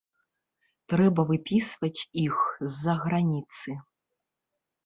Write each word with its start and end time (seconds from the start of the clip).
Трэба 0.93 1.25
выпісваць 1.31 2.01
іх 2.25 2.35
з-за 2.77 2.97
граніцы. 3.05 3.69